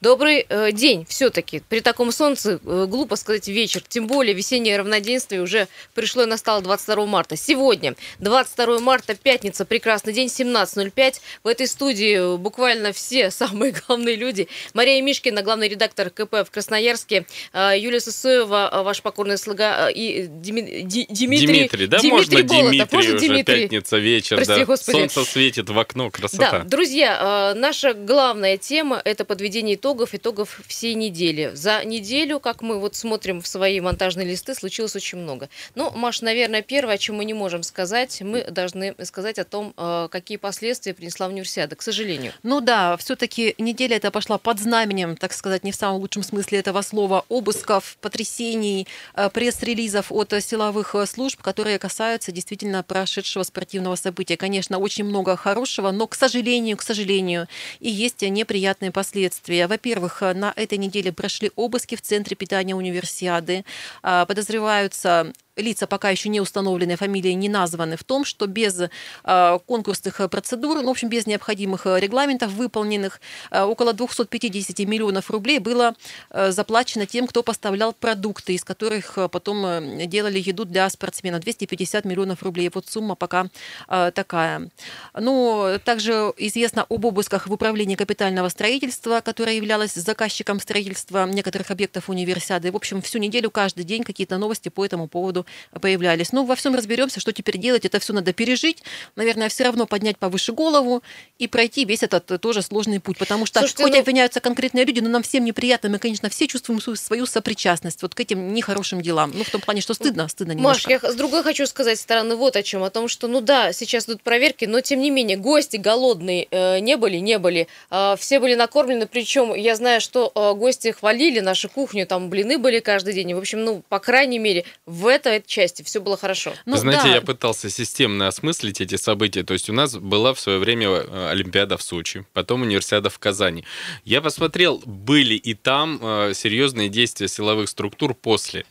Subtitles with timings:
[0.00, 1.60] Добрый э, день все-таки.
[1.68, 3.82] При таком солнце э, глупо сказать вечер.
[3.88, 7.36] Тем более весеннее равноденствие уже пришло и настало 22 марта.
[7.36, 11.20] Сегодня, 22 марта, пятница, прекрасный день, 17.05.
[11.42, 14.46] В этой студии буквально все самые главные люди.
[14.72, 17.26] Мария Мишкина, главный редактор КП в Красноярске.
[17.52, 19.88] Э, Юлия Сысоева, э, ваш покорный слуга.
[19.88, 22.70] Э, и Дими, Ди, Димитрий, Димитрий, да, Димитрий можно Болотов.
[22.70, 23.62] Димитрий Можно уже, Димитрий?
[23.62, 24.64] пятница, вечер, Прости, да.
[24.64, 24.96] Господи.
[24.96, 26.50] Солнце светит в окно, красота.
[26.50, 31.52] Да, друзья, э, наша главная тема– это подведение итогов, итогов всей недели.
[31.54, 35.48] За неделю, как мы вот смотрим в свои монтажные листы, случилось очень много.
[35.74, 39.74] Ну, Маш, наверное, первое, о чем мы не можем сказать, мы должны сказать о том,
[39.76, 42.32] э, какие последствия принесла универсиада, к сожалению.
[42.42, 46.58] Ну да, все-таки неделя эта пошла под знаменем, так сказать, не в самом лучшем смысле
[46.58, 53.96] этого слова, обысков, потрясений, э, пресс-релизов от силовых э, служб, которые касаются действительно прошедшего спортивного
[53.96, 54.36] события.
[54.36, 57.48] Конечно, очень много хорошего, но, к сожалению, к сожалению,
[57.80, 59.66] и есть неприятные последствия.
[59.78, 63.64] Во-первых, э, на этой неделе прошли обыски в Центре питания универсиады.
[64.02, 69.58] А, Подозреваются лица пока еще не установленные, фамилии не названы, в том, что без э,
[69.66, 75.58] конкурсных процедур, ну, в общем, без необходимых э, регламентов выполненных, э, около 250 миллионов рублей
[75.58, 75.94] было
[76.30, 81.42] заплачено тем, кто поставлял продукты, из которых потом делали еду для спортсменов.
[81.42, 82.70] 250 миллионов рублей.
[82.72, 83.46] Вот сумма пока
[83.86, 84.70] такая.
[85.14, 92.08] Ну, также известно об обысках в управлении капитального строительства, которое являлось заказчиком строительства некоторых объектов
[92.08, 92.70] универсиады.
[92.72, 95.46] В общем, всю неделю, каждый день какие-то новости по этому поводу
[95.80, 96.32] появлялись.
[96.32, 97.84] Ну, во всем разберемся, что теперь делать.
[97.84, 98.82] Это все надо пережить.
[99.16, 101.02] Наверное, все равно поднять повыше голову
[101.38, 103.18] и пройти весь этот э, тоже сложный путь.
[103.18, 105.88] Потому что Слушайте, хоть ну- обвиняются конкретные люди, но нам всем неприятно.
[105.88, 109.32] Мы, конечно, все чувствуем свою, сопричастность вот к этим нехорошим делам.
[109.34, 111.06] Ну, в том плане, что стыдно, стыдно Маш, немножко.
[111.06, 112.82] я с другой хочу сказать стороны вот о чем.
[112.82, 116.78] О том, что, ну да, сейчас идут проверки, но тем не менее, гости голодные э,
[116.80, 117.68] не были, не были.
[117.90, 122.58] Э, все были накормлены, причем я знаю, что э, гости хвалили нашу кухню, там блины
[122.58, 123.34] были каждый день.
[123.34, 125.06] В общем, ну, по крайней мере, в
[125.38, 126.52] этой части все было хорошо.
[126.66, 127.14] Ну, знаете, да.
[127.14, 129.42] я пытался системно осмыслить эти события.
[129.42, 133.18] То есть у нас была в свое время э, Олимпиада в Сочи, потом универсиада в
[133.18, 133.64] Казани.
[134.04, 138.64] Я посмотрел, были и там э, серьезные действия силовых структур после.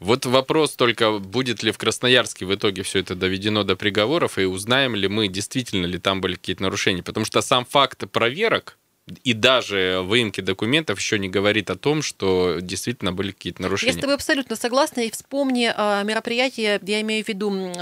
[0.00, 4.44] Вот вопрос только, будет ли в Красноярске в итоге все это доведено до приговоров, и
[4.44, 7.02] узнаем ли мы, действительно ли там были какие-то нарушения.
[7.02, 8.78] Потому что сам факт проверок
[9.24, 13.92] и даже выемки документов еще не говорит о том, что действительно были какие-то Я нарушения.
[13.92, 15.00] с тобой абсолютно согласна.
[15.02, 17.72] И вспомни а, мероприятие, я имею в виду м,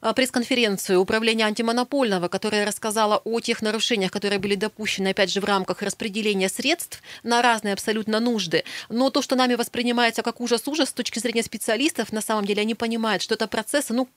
[0.00, 5.44] а, пресс-конференцию Управления антимонопольного, которая рассказала о тех нарушениях, которые были допущены, опять же, в
[5.44, 8.64] рамках распределения средств на разные абсолютно нужды.
[8.88, 12.74] Но то, что нами воспринимается как ужас-ужас с точки зрения специалистов, на самом деле они
[12.74, 14.08] понимают, что это процессы, ну,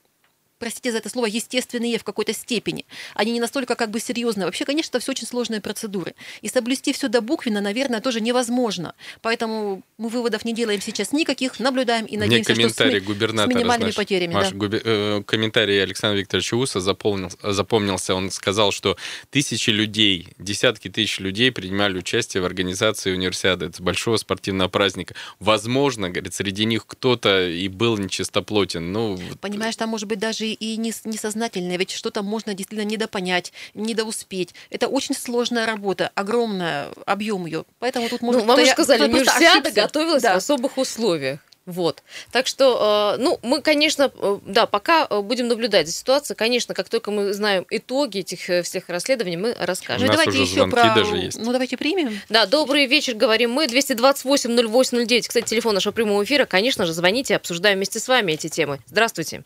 [0.60, 2.86] простите за это слово, естественные в какой-то степени.
[3.16, 4.46] Они не настолько как бы серьезные.
[4.46, 6.14] Вообще, конечно, это все очень сложные процедуры.
[6.42, 8.94] И соблюсти все до буквенно, наверное, тоже невозможно.
[9.22, 13.28] Поэтому мы выводов не делаем сейчас никаких, наблюдаем и Мне надеемся, комментарий что с, ми-
[13.28, 14.34] с минимальными знаешь, потерями.
[14.34, 14.56] Маш, да.
[14.56, 18.14] губи- э, комментарий Александра Викторовича Уса запомнил, запомнился.
[18.14, 18.98] Он сказал, что
[19.30, 25.16] тысячи людей, десятки тысяч людей принимали участие в организации универсиады, это большого спортивного праздника.
[25.40, 28.92] Возможно, говорит, среди них кто-то и был нечистоплотен.
[28.92, 34.54] Ну, Понимаешь, там может быть даже и не- несознательное, ведь что-то можно действительно недопонять, недоуспеть.
[34.70, 37.66] Это очень сложная работа, огромная, объем ее.
[37.80, 39.72] Поэтому тут может ну, вам уже сказали, ошибся.
[39.72, 40.34] готовилась Да.
[40.34, 41.40] в особых условиях.
[41.70, 42.02] Вот.
[42.32, 46.36] Так что, э, ну, мы, конечно, э, да, пока э, будем наблюдать за ситуацией.
[46.36, 50.08] Конечно, как только мы знаем итоги этих всех расследований, мы У расскажем.
[50.08, 50.96] нас давайте уже еще звонки про...
[50.96, 51.38] даже есть.
[51.40, 52.20] Ну, давайте примем.
[52.28, 53.66] Да, добрый вечер, говорим мы.
[53.68, 55.28] 228-08-09.
[55.28, 56.46] Кстати, телефон нашего прямого эфира.
[56.46, 58.80] Конечно же, звоните, обсуждаем вместе с вами эти темы.
[58.88, 59.44] Здравствуйте.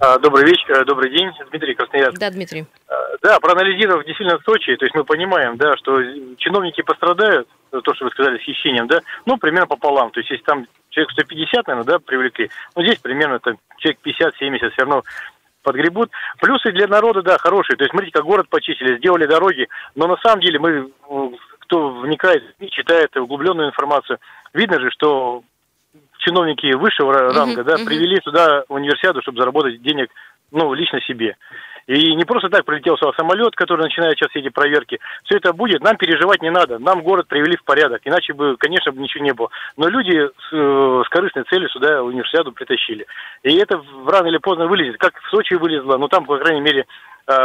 [0.00, 2.18] А, Добрый вечер, э, добрый день, Дмитрий Красноярск.
[2.18, 2.64] Да, Дмитрий.
[2.88, 6.00] А, Да, проанализировав действительно Сочи, то есть мы понимаем, да, что
[6.38, 10.10] чиновники пострадают, то, что вы сказали, с хищением, да, ну, примерно пополам.
[10.10, 14.70] То есть если там человек 150, наверное, да, привлекли, ну, здесь примерно там человек 50-70
[14.70, 15.02] все равно
[15.62, 16.10] подгребут.
[16.40, 17.76] Плюсы для народа, да, хорошие.
[17.76, 20.90] То есть смотрите, как город почистили, сделали дороги, но на самом деле мы,
[21.58, 24.18] кто вникает, и читает углубленную информацию,
[24.54, 25.42] видно же, что
[26.20, 27.86] чиновники высшего ранга, да, мгм.
[27.86, 30.10] привели сюда универсиаду, чтобы заработать денег,
[30.52, 31.36] ну, лично себе.
[31.86, 35.00] И не просто так прилетел сюда самолет, который начинает сейчас эти проверки.
[35.24, 36.78] Все это будет, нам переживать не надо.
[36.78, 38.02] Нам город привели в порядок.
[38.04, 39.48] Иначе бы, конечно, бы ничего не было.
[39.76, 43.06] Но люди с, э, с корыстной целью сюда универсиаду притащили.
[43.42, 44.98] И это рано или поздно вылезет.
[44.98, 46.86] Как в Сочи вылезло, но там, по крайней мере,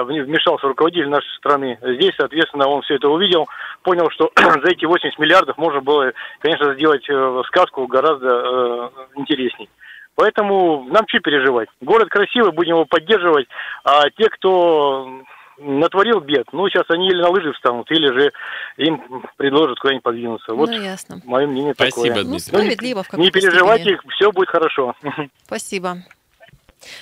[0.04, 1.78] вмешался руководитель нашей страны.
[1.82, 3.48] Здесь, соответственно, он все это увидел,
[3.84, 9.70] понял, что за эти 80 миллиардов можно было, конечно, сделать э, сказку гораздо э, интересней.
[10.16, 11.68] Поэтому нам что переживать?
[11.82, 13.48] Город красивый, будем его поддерживать,
[13.84, 15.10] а те, кто
[15.58, 18.32] натворил бед, ну, сейчас они или на лыжи встанут, или же
[18.78, 20.54] им предложат куда-нибудь подвинуться.
[20.54, 21.22] Вот Ну, ясно.
[21.26, 22.24] мое мнение Спасибо, такое.
[22.24, 22.40] Ну, Дмитрий.
[22.40, 24.12] справедливо в Не переживайте, степени.
[24.12, 24.96] все будет хорошо.
[25.46, 25.98] Спасибо.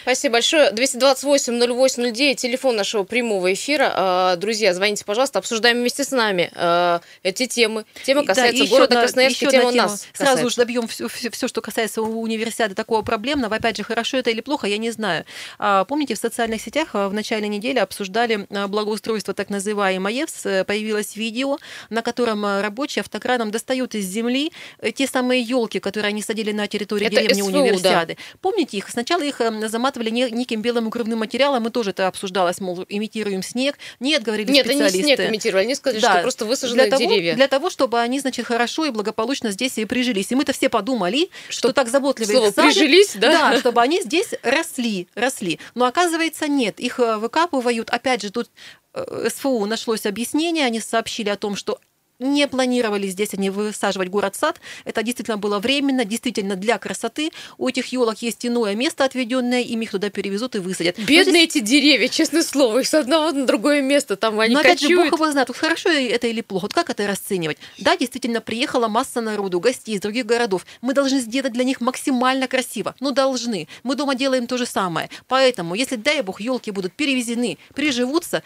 [0.03, 0.71] Спасибо большое.
[0.71, 3.91] 228-08-09, телефон нашего прямого эфира.
[3.95, 7.85] А, Друзья, звоните, пожалуйста, обсуждаем вместе с нами а, эти темы.
[8.05, 9.83] Тема Да, касается еще города одна- Красноярска, тема тема.
[9.87, 10.49] нас Сразу касается.
[10.49, 13.55] же добьем все, что касается универсиады такого проблемного.
[13.55, 15.25] Опять же, хорошо это или плохо, я не знаю.
[15.59, 20.65] А, Помните, в социальных сетях в начале недели обсуждали благоустройство так называемое ЕВС.
[20.65, 21.57] Появилось видео,
[21.89, 26.67] на котором рабочие автокраном достают из земли э, те самые елки, которые они садили на
[26.67, 28.17] территории Это деревни СВУ, универсиады.
[28.41, 28.89] Помните их?
[28.89, 29.39] Сначала их
[29.73, 33.77] заматывали не- неким белым укрывным материалом, и тоже это обсуждалось, мол, имитируем снег.
[33.99, 35.03] Нет, говорили Нет, они специалисты.
[35.15, 37.35] снег имитировали, они сказали, Да, что просто высажены для того, деревья.
[37.35, 40.31] Для того, чтобы они, значит, хорошо и благополучно здесь и прижились.
[40.31, 43.51] И мы-то все подумали, что, Что так заботливо Слово их садят, «прижились», да?
[43.51, 45.59] Да, чтобы они здесь росли, росли.
[45.75, 46.79] Но оказывается, нет.
[46.79, 47.89] Их э, выкапывают.
[47.89, 48.49] Опять же, тут
[48.93, 50.65] э, СФУ нашлось объяснение.
[50.65, 51.79] Они сообщили о том, что
[52.19, 54.59] не планировали здесь они высаживать город-сад.
[54.85, 57.31] Это действительно было временно, действительно для красоты.
[57.57, 60.97] У этих елок есть иное место отведенное, им их туда перевезут и высадят.
[60.99, 64.61] Бедные здесь- эти деревья, честное слово, их с одного на другое место, там они но
[64.61, 65.11] опять же, кочуют.
[65.11, 66.63] Бог его знает, вот хорошо это или плохо.
[66.63, 67.57] Вот как это расценивать?
[67.77, 70.65] Да, действительно, приехала масса народу, гостей из других городов.
[70.81, 72.95] Мы должны сделать для них максимально красиво.
[72.99, 73.67] Ну, должны.
[73.83, 75.09] Мы дома делаем то же самое.
[75.27, 78.43] Поэтому, если, дай бог, елки будут перевезены, приживутся,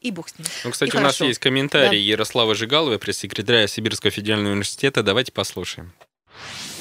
[0.00, 0.48] и бог с ними.
[0.64, 1.24] Ну, кстати, И у нас хорошо.
[1.26, 2.10] есть комментарий Да.
[2.10, 5.02] Ярослава Жигаловой, пресс-секретаря Сибирского федерального университета.
[5.02, 5.92] Давайте послушаем.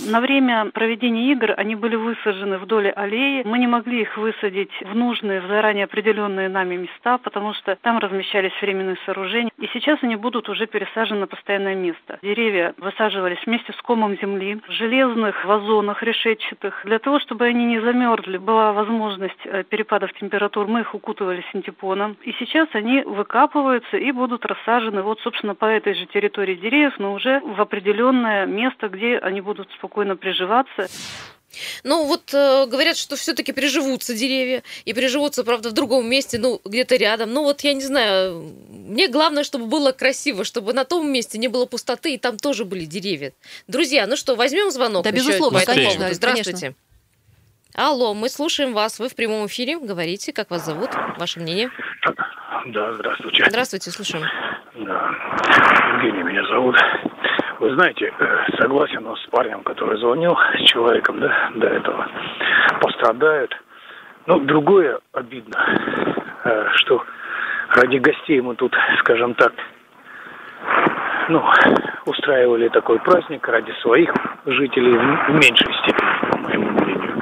[0.08, 3.44] На время проведения игр они были высажены вдоль аллеи.
[3.46, 7.98] Мы не могли их высадить в нужные, в заранее определенные нами места, потому что там
[8.00, 9.52] размещались временные сооружения.
[9.58, 12.18] И сейчас они будут уже пересажены на постоянное место.
[12.22, 16.82] Деревья высаживались вместе с комом земли, в железных вазонах решетчатых.
[16.86, 22.16] Для того, чтобы они не замерзли, была возможность э, перепадов температур, мы их укутывали синтепоном.
[22.24, 27.14] И сейчас они выкапываются и будут рассажены вот, собственно, по этой же территории деревьев, но
[27.14, 30.88] уже в определенное место, где они будут спокойно приживаться.
[31.84, 36.62] Ну, вот э, говорят, что все-таки приживутся деревья, и приживутся, правда, в другом месте, ну,
[36.64, 37.34] где-то рядом.
[37.34, 41.48] Ну, вот я не знаю, мне главное, чтобы было красиво, чтобы на том месте не
[41.48, 43.34] было пустоты, и там тоже были деревья.
[43.68, 45.04] Друзья, ну что, возьмем звонок?
[45.04, 46.14] Да, безусловно, конечно?
[46.14, 46.76] Здравствуйте.
[47.76, 51.70] Алло, мы слушаем вас, вы в прямом эфире, говорите, как вас зовут, ваше мнение.
[52.68, 53.46] Да, здравствуйте.
[53.48, 54.26] Здравствуйте, слушаем.
[54.76, 55.12] Да.
[55.96, 56.76] Евгений меня зовут.
[57.60, 58.14] Вы знаете,
[58.58, 62.08] согласен с парнем, который звонил, с человеком, да, до этого.
[62.82, 63.56] Пострадают.
[64.26, 65.58] Но другое обидно,
[66.46, 67.04] э, что
[67.70, 69.54] ради гостей мы тут, скажем так,
[71.30, 71.44] ну,
[72.06, 74.14] устраивали такой праздник ради своих
[74.46, 76.79] жителей в меньшей степени, по моему мнению.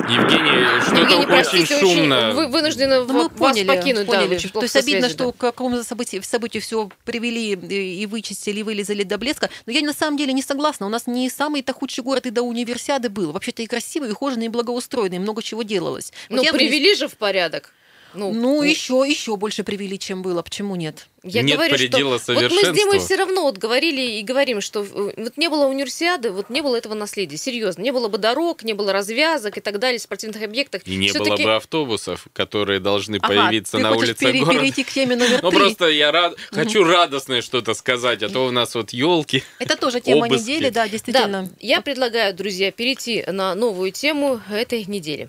[0.09, 2.31] Евгений, что-то Евгений, очень простите, шумно.
[2.33, 4.35] вы вынуждены Ну, мы в- вас поняли, покинуть, да, поняли.
[4.35, 5.31] очень То есть обидно, связью, что да.
[5.31, 9.49] к какому событию, событию все привели и вычистили, и вылезали до блеска.
[9.65, 10.85] Но я на самом деле не согласна.
[10.85, 13.31] У нас не самый-то худший город и до универсиады был.
[13.31, 15.19] Вообще-то и красивый, и ухоженный, и благоустроенный.
[15.19, 16.11] Много чего делалось.
[16.29, 17.73] Вот бы- привели же в порядок.
[18.13, 20.41] Ну, Ну, еще, еще больше привели, чем было.
[20.41, 21.07] Почему нет?
[21.23, 24.61] Я Нет говорю, предела что вот мы с Димой все равно вот говорили и говорим,
[24.61, 27.35] что э, вот не было универсиады, вот не было этого наследия.
[27.35, 30.83] Серьезно, не было бы дорог, не было развязок и так далее, спортивных объектов.
[30.85, 34.59] И не было бы автобусов, которые должны Ага, появиться ты на улице пере- города.
[34.59, 35.59] перейти к теме номер Ну три?
[35.59, 39.43] просто я рад, хочу радостное что-то сказать, а то у нас вот елки.
[39.59, 40.43] Это тоже тема обыски.
[40.43, 41.43] недели, да, действительно.
[41.43, 45.27] Да, я предлагаю, друзья, перейти на новую тему этой недели.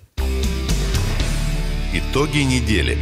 [1.98, 2.96] Итоги недели.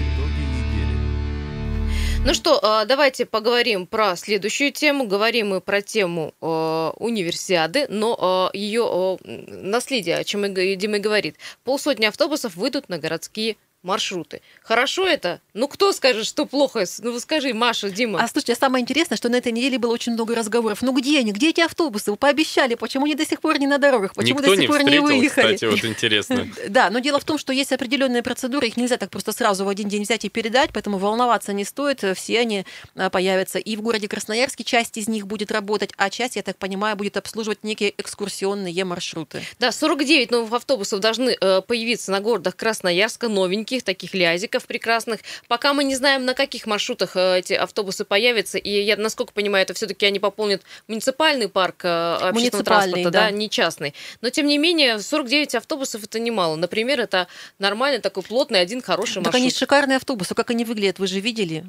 [2.24, 5.06] Ну что, э, давайте поговорим про следующую тему.
[5.06, 11.36] Говорим мы про тему э, универсиады, но э, ее наследие, о чем Дима говорит.
[11.62, 14.42] Полсотни автобусов выйдут на городские маршруты.
[14.62, 15.40] Хорошо это?
[15.54, 16.84] Ну, кто скажет, что плохо?
[16.98, 18.22] Ну, скажи, Маша, Дима.
[18.22, 20.82] А слушайте, а самое интересное, что на этой неделе было очень много разговоров.
[20.82, 21.32] Ну где они?
[21.32, 22.10] Где эти автобусы?
[22.10, 24.14] Вы пообещали, почему они до сих пор не на дорогах?
[24.14, 25.56] Почему Никто до не сих пор не встретил, выехали?
[25.56, 26.48] кстати, вот интересно.
[26.68, 29.68] Да, но дело в том, что есть определенные процедуры, их нельзя так просто сразу в
[29.68, 32.64] один день взять и передать, поэтому волноваться не стоит, все они
[32.96, 33.58] а, появятся.
[33.58, 37.16] И в городе Красноярске часть из них будет работать, а часть, я так понимаю, будет
[37.16, 39.42] обслуживать некие экскурсионные маршруты.
[39.58, 43.28] Да, 49 новых автобусов должны э, появиться на городах Красноярска,
[43.76, 45.20] новеньких, таких лязиков прекрасных.
[45.48, 49.62] Пока мы не знаем, на каких маршрутах э, эти автобусы появятся, и я, насколько понимаю,
[49.62, 53.20] это все-таки они пополнят муниципальный парк э, общественного транспорта, да.
[53.20, 53.30] да.
[53.30, 53.94] не частный.
[54.20, 56.56] Но, тем не менее, 49 автобусов это немало.
[56.56, 57.26] Например, это
[57.58, 59.58] нормальный такой плотный один хороший Так они маршрут.
[59.58, 61.64] шикарные автобусы, как они выглядят, вы же видели?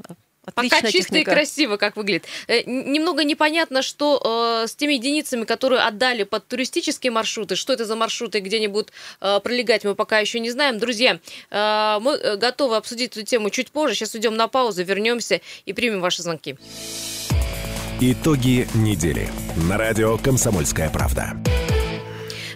[0.55, 1.31] Отличная Пока чисто техника.
[1.31, 2.25] и красиво, как выглядит.
[2.47, 7.85] Э, Немного непонятно, что э, с теми единицами, которые отдали под туристические маршруты, что это
[7.85, 10.79] за маршруты, где они будут э, пролегать, мы пока еще не знаем.
[10.79, 13.95] Друзья, э, мы э, готовы обсудить эту тему чуть позже.
[13.95, 16.57] Сейчас уйдем на паузу, вернемся и примем ваши звонки.
[17.99, 19.27] Итоги недели.
[19.69, 21.33] На радио «Комсомольская правда».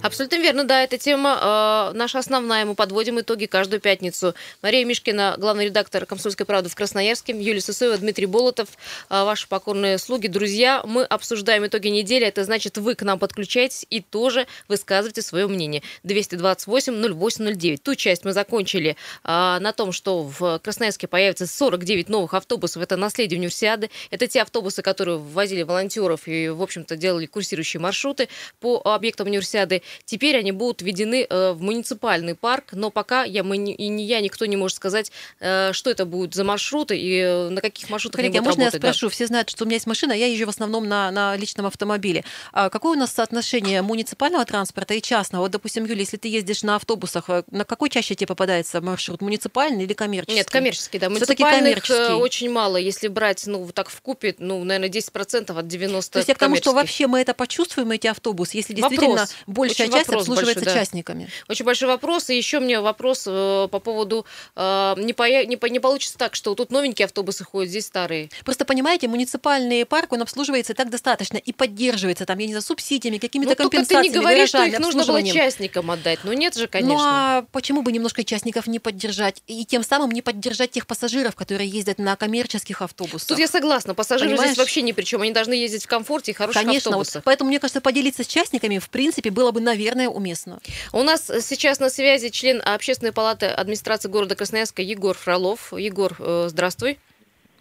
[0.04, 2.66] Абсолютно верно, да, эта тема э, наша основная.
[2.66, 4.34] Мы подводим итоги каждую пятницу.
[4.64, 8.70] Мария Мишкина, главный редактор «Комсомольской правды» в Красноярске, Юлия Сысоева, Дмитрий Болотов,
[9.12, 10.82] э, ваши покорные слуги, друзья.
[10.86, 12.26] Мы обсуждаем итоги недели.
[12.26, 15.84] Это значит, вы к нам подключаетесь и тоже высказывайте свое мнение.
[16.04, 17.78] 228-08-09.
[17.78, 18.92] Ту часть мы закончили
[19.24, 19.28] э,
[19.60, 22.82] на том, что в Красноярске появится 49 новых автобусов.
[22.82, 23.92] Это наследие универсиады.
[24.10, 28.30] Это те автобусы, которые ввозили волонтеров и, в общем-то, делали курсирующие маршруты
[28.60, 29.84] по объектам универсиады.
[30.06, 34.22] Теперь они будут введены э, в муниципальный парк, но пока я, мы, и не я,
[34.22, 38.18] никто не может сказать, э, что это будут за маршруты и э, на каких маршрутах
[38.18, 38.82] Коллеги, а можно я работать.
[38.82, 38.94] да.
[38.94, 39.10] спрошу?
[39.10, 42.24] Все знают, что у меня есть машина, я езжу в основном на, на личном автомобиле.
[42.52, 45.44] А какое у нас соотношение муниципального транспорта и частного?
[45.44, 49.22] Вот, допустим, Юля, если ты ездишь на автобусах, на какой чаще тебе попадается маршрут?
[49.22, 50.36] Муниципальный или коммерческий?
[50.36, 51.10] Нет, коммерческий, да.
[51.10, 52.78] Муниципальных очень мало.
[52.78, 56.38] Если брать, ну, так в купе, ну, наверное, 10% от 90 То есть я к
[56.38, 59.36] тому, что вообще мы это почувствуем, эти автобусы, если действительно Вопрос.
[59.48, 60.80] большая Очень часть вопрос обслуживается большой, да.
[60.80, 61.30] частниками?
[61.48, 62.30] Очень большой вопрос.
[62.30, 66.36] И еще мне вопрос э, по поводу, э, не, поя- не, по- не получится так,
[66.36, 68.30] что тут новенькие автобусы ходят, здесь старые.
[68.46, 72.64] Просто понимаете, муниципальный парк, он обслуживается и так достаточно и поддерживается там, я не знаю,
[72.64, 76.20] субсидиями, какими-то Ну, только ты компенсациями, не говоришь, что их нужно было частникам отдать.
[76.24, 76.94] Ну, нет же, конечно.
[76.96, 81.36] Ну а почему бы немножко частников не поддержать и тем самым не поддержать тех пассажиров,
[81.36, 83.28] которые ездят на коммерческих автобусах?
[83.28, 84.52] Тут я согласна, пассажиры Понимаешь?
[84.52, 85.22] здесь вообще ни при чем.
[85.22, 87.24] Они должны ездить в комфорте и хороших Конечно, вот автобусах.
[87.24, 90.60] поэтому мне кажется, поделиться с частниками в принципе было бы, наверное, уместно.
[90.92, 95.74] У нас сейчас на связи член Общественной палаты администрации города Красноярска Егор Фролов.
[95.74, 97.00] Егор, э, здравствуй.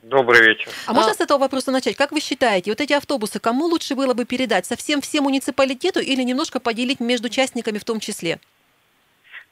[0.02, 0.68] Добрый вечер.
[0.86, 1.94] А, можно с этого вопроса начать?
[1.94, 4.66] Как вы считаете, вот эти автобусы кому лучше было бы передать?
[4.66, 8.40] Совсем всем муниципалитету или немножко поделить между частниками в том числе?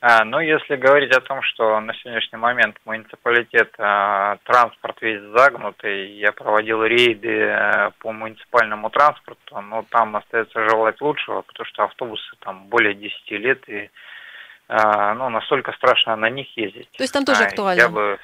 [0.01, 6.13] А, ну, если говорить о том, что на сегодняшний момент муниципалитет, а, транспорт весь загнутый,
[6.19, 12.37] я проводил рейды э, по муниципальному транспорту, но там остается желать лучшего, потому что автобусы
[12.39, 13.91] там более 10 лет, и
[14.69, 16.91] а, ну, настолько страшно на них ездить.
[16.93, 17.81] То есть там тоже актуально?
[17.81, 18.19] Я бы,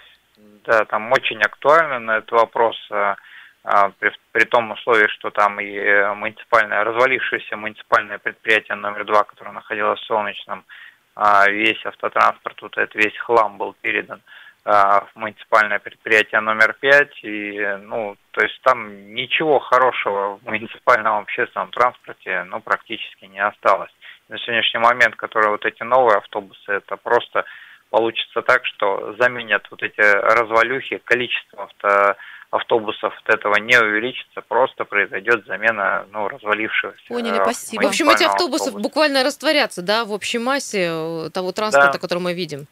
[0.64, 2.76] да, там очень актуально на этот вопрос,
[3.98, 10.00] при, при том условии, что там и муниципальное, развалившееся муниципальное предприятие номер два, которое находилось
[10.00, 10.64] в Солнечном,
[11.48, 14.20] весь автотранспорт, вот этот весь хлам был передан
[14.64, 21.18] а, в муниципальное предприятие номер пять, и, ну, то есть там ничего хорошего в муниципальном
[21.18, 23.92] общественном транспорте, ну, практически не осталось.
[24.28, 27.44] На сегодняшний момент, которые вот эти новые автобусы, это просто
[27.90, 32.16] получится так, что заменят вот эти развалюхи, количество авто,
[32.54, 37.02] автобусов от этого не увеличится, просто произойдет замена ну, развалившегося.
[37.08, 37.82] Поняли, э, спасибо.
[37.82, 38.82] В общем, эти автобусы автобуса.
[38.82, 41.98] буквально растворятся, да, в общей массе э, того транспорта, Да.
[41.98, 42.66] который мы видим.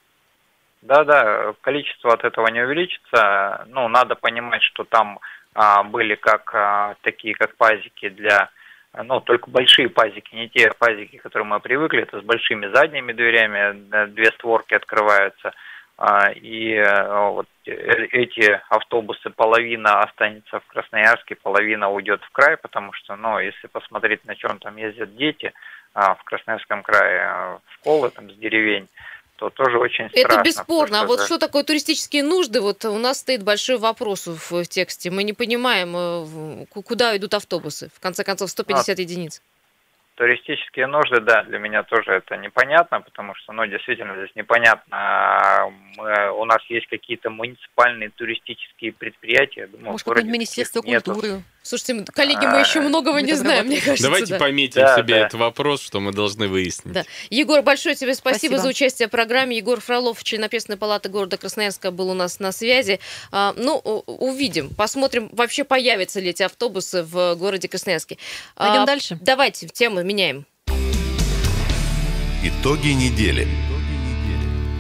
[0.83, 3.65] Да, да, количество от этого не увеличится.
[3.69, 5.21] Ну, надо понимать, что там
[5.55, 8.51] а, были как а, такие, как пазики для,
[9.05, 13.13] ну, только большие пазики, не те пазики, к которым мы привыкли, это с большими задними
[13.13, 15.53] дверями, да, две створки открываются.
[16.05, 22.57] А, И э, вот э, эти автобусы, половина останется в Красноярске, половина уйдет в край,
[22.57, 25.53] потому что, ну, если посмотреть, на чем там ездят дети
[25.95, 28.89] а, в Красноярском крае, а, в школы там с деревень,
[29.37, 30.35] то тоже очень страшно.
[30.35, 31.03] Это бесспорно.
[31.03, 32.61] А вот что такое туристические нужды?
[32.61, 35.09] Вот у нас стоит большой вопрос в, в тексте.
[35.13, 37.91] Мы не понимаем, э, куда идут автобусы.
[37.95, 39.41] В конце концов, 150 единиц.
[40.15, 44.97] Туристические нужды, да, для меня тоже это непонятно, потому что, ну, действительно, здесь непонятно.
[44.97, 49.67] а, Мы, у нас есть какие-то муниципальные туристические предприятия.
[49.69, 51.43] Думаю, Может, какое-нибудь Министерство таких нету.
[51.63, 54.03] Слушайте, коллеги, мы еще А, многого мы не знаем, мне кажется.
[54.03, 54.39] Давайте да.
[54.39, 56.93] пометим себе этот вопрос, что мы должны выяснить.
[56.93, 57.05] Да.
[57.31, 59.57] Егор, большое тебе спасибо, за участие в программе.
[59.57, 62.99] Егор Фролов, член общественной палаты города Красноярска, был у нас на связи.
[63.31, 68.19] А, ну, увидим, посмотрим, вообще появятся ли эти автобусы в городе Красноярске.
[68.57, 69.19] А, Пойдем дальше?
[69.21, 70.47] Давайте, тему меняем.
[72.45, 73.47] Итоги недели.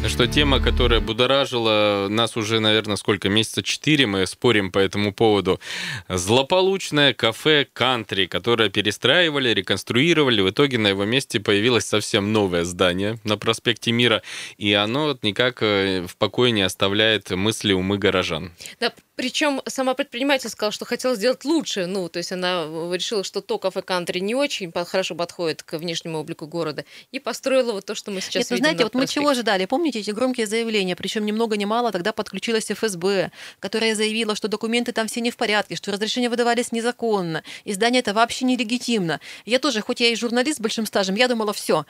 [0.09, 3.29] Что тема, которая будоражила нас уже, наверное, сколько?
[3.29, 5.61] Месяца четыре мы спорим по этому поводу.
[6.09, 10.43] Злополучное кафе «Кантри», которое перестраивали, реконструировали.
[10.43, 14.23] В итоге на его месте появилось совсем новое здание на проспекте Мира.
[14.59, 18.53] И оно никак э, в покое не оставляет мысли умы горожан.
[18.81, 21.87] Да, Причем сама предприниматель сказала, что хотела сделать лучше.
[21.87, 25.77] Ну, то есть она э, решила, что то кафе кантри не очень хорошо подходит к
[25.77, 26.85] внешнему облику города.
[27.11, 28.65] И построила вот то, что мы сейчас Нет, ну, видим.
[28.65, 29.67] знаете, вот мы чего ожидали?
[29.67, 30.97] Помните эти громкие заявления?
[30.97, 35.31] Причем ни много ни мало тогда подключилась ФСБ, которая заявила, что документы там все не
[35.31, 39.21] в порядке, что разрешения выдавались незаконно, издание это вообще нелегитимно.
[39.45, 41.85] Я тоже, хоть я и журналист с большим стажем, я думала, все,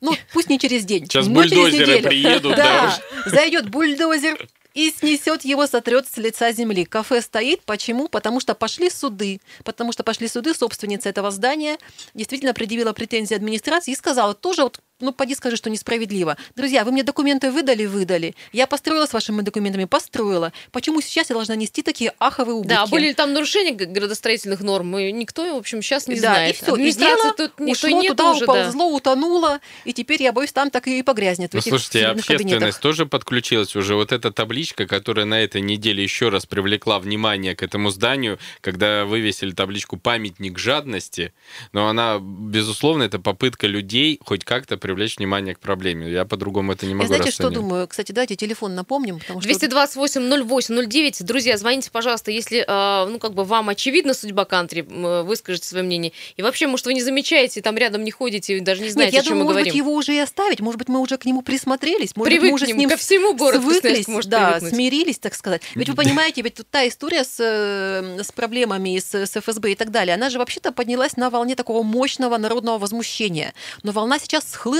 [0.00, 1.04] ну, пусть не через день.
[1.06, 2.08] Сейчас через бульдозеры неделю.
[2.08, 3.30] приедут, Да, да.
[3.30, 4.46] зайдет бульдозер
[4.76, 6.84] и снесет его, сотрет с лица земли.
[6.84, 7.62] Кафе стоит.
[7.62, 8.08] Почему?
[8.08, 9.40] Потому что пошли суды.
[9.64, 10.52] Потому что пошли суды.
[10.52, 11.78] Собственница этого здания
[12.12, 16.36] действительно предъявила претензии администрации и сказала тоже вот ну, поди скажи, что несправедливо.
[16.54, 18.34] Друзья, вы мне документы выдали, выдали.
[18.52, 20.52] Я построила с вашими документами, построила.
[20.72, 22.74] Почему сейчас я должна нести такие аховые убытки?
[22.74, 24.96] Да, были ли там нарушения градостроительных норм?
[24.98, 26.54] И никто, в общем, сейчас не да, знает.
[26.54, 26.76] и все.
[26.76, 28.52] И дело тут никто ушло нет туда, уже, да.
[28.52, 32.80] уползло, утонуло, и теперь, я боюсь, там так и погрязнет Ну, слушайте, общественность кабинетах.
[32.80, 33.96] тоже подключилась уже.
[33.96, 39.04] Вот эта табличка, которая на этой неделе еще раз привлекла внимание к этому зданию, когда
[39.04, 41.34] вывесили табличку «Памятник жадности»,
[41.72, 46.08] но она, безусловно, это попытка людей хоть как-то привлечь внимание к проблеме.
[46.08, 47.68] Я по-другому это не могу знаете, что расценивать.
[47.68, 47.88] думаю?
[47.88, 49.50] Кстати, давайте телефон напомним, потому что...
[49.50, 51.24] 228-08-09.
[51.24, 55.82] Друзья, звоните, пожалуйста, если, э, ну, как бы вам очевидна судьба кантри, э, выскажите свое
[55.82, 56.12] мнение.
[56.36, 59.16] И вообще, может, вы не замечаете, там рядом не ходите, и даже не Нет, знаете,
[59.16, 59.72] я о чем думаю, мы может говорим.
[59.72, 60.60] быть, его уже и оставить.
[60.60, 62.14] Может быть, мы уже к нему присмотрелись.
[62.14, 64.72] Может быть, мы уже с Привыкнем ним ко всему город свыклись, может да, привыкнуть.
[64.72, 65.62] смирились, так сказать.
[65.74, 69.74] Ведь вы понимаете, ведь тут та история с, э, с проблемами с, с ФСБ и
[69.74, 73.52] так далее, она же вообще-то поднялась на волне такого мощного народного возмущения.
[73.82, 74.75] Но волна сейчас схлынула.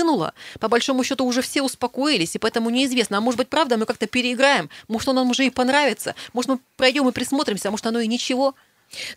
[0.59, 3.17] По большому счету уже все успокоились, и поэтому неизвестно.
[3.17, 4.69] А может быть, правда, мы как-то переиграем.
[4.87, 6.15] Может, он нам уже и понравится.
[6.33, 8.55] Может, мы пройдем и присмотримся, а может, оно и ничего.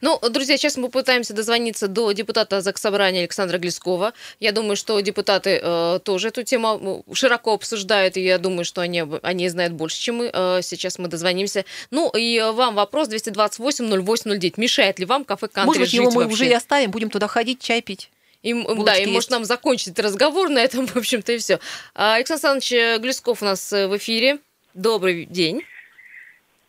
[0.01, 4.13] Ну, друзья, сейчас мы попытаемся дозвониться до депутата Заксобрания Александра Глескова.
[4.41, 8.81] Я думаю, что депутаты э, тоже эту тему э, широко обсуждают, и я думаю, что
[8.81, 10.31] они, они знают больше, чем мы.
[10.33, 11.65] Э, сейчас мы дозвонимся.
[11.91, 14.55] Ну, и вам вопрос 228-08-09.
[14.57, 16.33] Мешает ли вам кафе «Кантри» может быть, его мы вообще?
[16.33, 18.11] уже и оставим, будем туда ходить, чай пить.
[18.43, 19.13] И, Булочки да, и есть.
[19.13, 21.59] может нам закончить разговор на этом, в общем-то, и все.
[21.95, 24.39] Александр Александрович Глесков у нас э, в эфире.
[24.75, 25.63] Добрый день.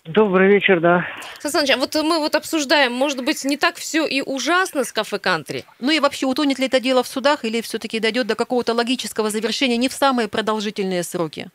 [0.03, 1.05] Добрый вечер, да.
[1.43, 4.91] Александр Александрович, а вот мы вот обсуждаем, может быть, не так все и ужасно с
[4.91, 5.63] кафе «Кантри».
[5.79, 9.29] Ну и вообще, утонет ли это дело в судах или все-таки дойдет до какого-то логического
[9.29, 11.49] завершения не в самые продолжительные сроки?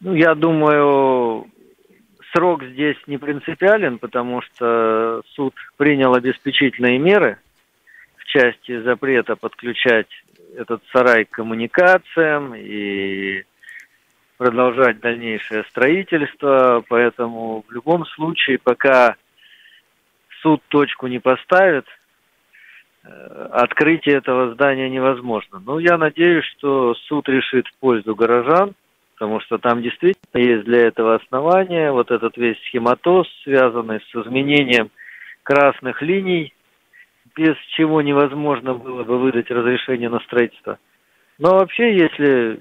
[0.00, 1.46] Ну, я думаю,
[2.32, 7.38] срок здесь не принципиален, потому что суд принял обеспечительные меры
[8.32, 10.08] части запрета подключать
[10.56, 13.44] этот сарай к коммуникациям и
[14.38, 16.82] продолжать дальнейшее строительство.
[16.88, 19.16] Поэтому в любом случае, пока
[20.40, 21.86] суд точку не поставит,
[23.04, 25.62] э, открытие этого здания невозможно.
[25.64, 28.74] Ну, я надеюсь, что суд решит в пользу горожан,
[29.14, 31.92] потому что там действительно есть для этого основания.
[31.92, 34.90] Вот этот весь схематоз, связанный с изменением
[35.42, 36.52] красных линий,
[37.36, 40.78] без чего невозможно было бы выдать разрешение на строительство.
[41.38, 42.60] Но вообще, если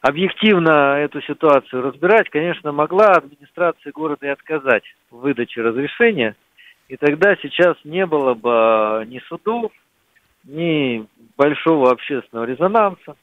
[0.00, 6.36] объективно эту ситуацию разбирать, конечно, могла администрация города и отказать в выдаче разрешения,
[6.88, 9.72] и тогда сейчас не было бы ни судов,
[10.44, 13.16] ни большого общественного резонанса.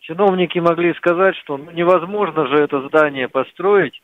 [0.00, 4.02] Чиновники могли сказать, что ну, невозможно же это здание построить,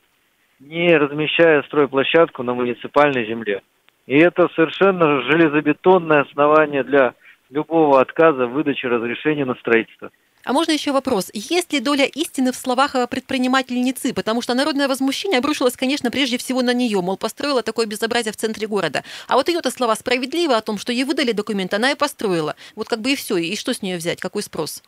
[0.61, 3.63] не размещая стройплощадку на муниципальной земле.
[4.11, 7.15] И это совершенно железобетонное основание для
[7.49, 10.11] любого отказа в выдаче разрешения на строительство.
[10.45, 11.31] А можно еще вопрос?
[11.33, 14.13] Есть ли доля истины в словах предпринимательницы?
[14.13, 18.37] Потому что народное возмущение обрушилось, конечно, прежде всего на нее, мол, построила такое безобразие в
[18.37, 19.05] центре города.
[19.29, 22.57] А вот ее-то слова справедливы о том, что ей выдали документ, она и построила.
[22.75, 23.37] Вот как бы и все.
[23.37, 24.21] И что с нее взять?
[24.21, 24.83] Какой спрос?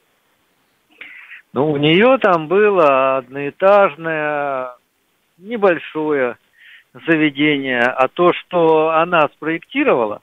[1.52, 4.74] Ну, у нее там было одноэтажное,
[5.38, 6.38] небольшое
[6.94, 10.22] заведение, а то, что она спроектировала,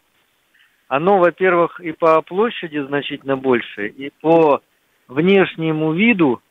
[0.87, 4.61] оно, во-первых, и по площади значительно больше, и по
[5.07, 6.41] внешнему виду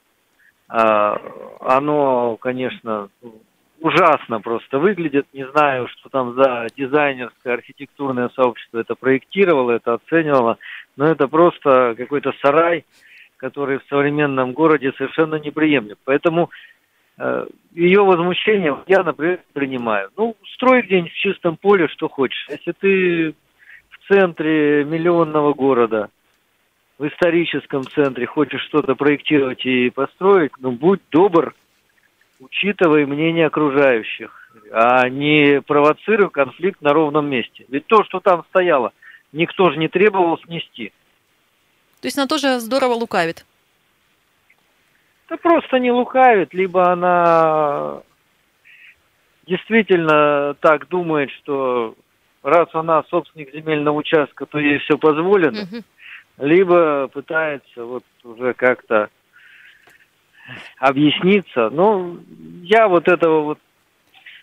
[0.68, 1.20] а,
[1.60, 3.08] оно, конечно,
[3.80, 5.26] ужасно просто выглядит.
[5.32, 10.58] Не знаю, что там за дизайнерское архитектурное сообщество это проектировало, это оценивало,
[10.96, 12.84] но это просто какой-то сарай,
[13.36, 15.96] который в современном городе совершенно неприемлем.
[16.04, 16.50] Поэтому
[17.74, 20.10] ее возмущение я, например, принимаю.
[20.16, 22.46] Ну, строй где-нибудь в чистом поле, что хочешь.
[22.48, 23.34] Если ты
[23.90, 26.10] в центре миллионного города,
[26.98, 31.54] в историческом центре хочешь что-то проектировать и построить, ну, будь добр,
[32.40, 37.64] учитывай мнение окружающих, а не провоцируй конфликт на ровном месте.
[37.68, 38.92] Ведь то, что там стояло,
[39.32, 40.92] никто же не требовал снести.
[42.00, 43.44] То есть она тоже здорово лукавит.
[45.28, 48.00] Да просто не лукавит, либо она
[49.46, 51.94] действительно так думает, что
[52.42, 55.66] раз она собственник земельного участка, то ей все позволено,
[56.38, 59.10] либо пытается вот уже как-то
[60.78, 61.68] объясниться.
[61.70, 62.16] Но
[62.62, 63.58] я вот этого вот